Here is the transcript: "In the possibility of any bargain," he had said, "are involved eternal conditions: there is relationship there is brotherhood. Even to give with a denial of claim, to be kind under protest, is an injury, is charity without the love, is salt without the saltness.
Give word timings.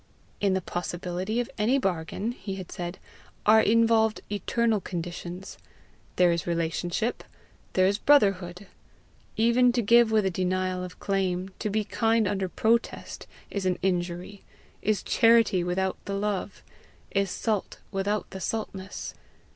"In 0.39 0.55
the 0.55 0.61
possibility 0.63 1.39
of 1.39 1.47
any 1.59 1.77
bargain," 1.77 2.31
he 2.31 2.55
had 2.55 2.71
said, 2.71 2.97
"are 3.45 3.61
involved 3.61 4.21
eternal 4.31 4.81
conditions: 4.81 5.59
there 6.15 6.31
is 6.31 6.47
relationship 6.47 7.23
there 7.73 7.85
is 7.85 7.99
brotherhood. 7.99 8.65
Even 9.37 9.71
to 9.73 9.83
give 9.83 10.09
with 10.11 10.25
a 10.25 10.31
denial 10.31 10.83
of 10.83 10.99
claim, 10.99 11.51
to 11.59 11.69
be 11.69 11.83
kind 11.83 12.27
under 12.27 12.49
protest, 12.49 13.27
is 13.51 13.67
an 13.67 13.77
injury, 13.83 14.43
is 14.81 15.03
charity 15.03 15.63
without 15.63 16.03
the 16.05 16.15
love, 16.15 16.63
is 17.11 17.29
salt 17.29 17.77
without 17.91 18.27
the 18.31 18.39
saltness. 18.41 19.13